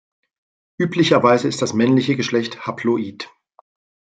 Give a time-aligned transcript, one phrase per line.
[0.79, 3.29] Üblicherweise ist das männliche Geschlecht haploid.